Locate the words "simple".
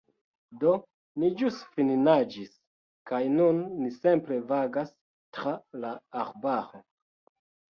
3.99-4.41